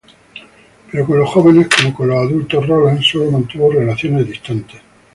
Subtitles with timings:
[0.91, 4.81] Pero con los jóvenes, como con los adultos, Rolland sólo mantuvo relaciones distantes.